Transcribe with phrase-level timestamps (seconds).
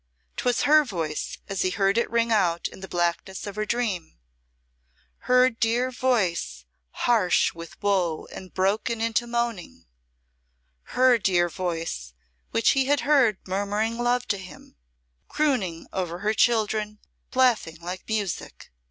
[0.35, 3.67] 'Twas her voice as he had heard it ring out in the blackness of her
[3.67, 4.17] dream
[5.29, 6.65] her dear voice
[7.05, 9.85] harsh with woe and broken into moaning
[10.97, 12.15] her dear voice
[12.49, 14.75] which he had heard murmuring love to him
[15.27, 16.97] crooning over her children
[17.35, 18.71] laughing like music!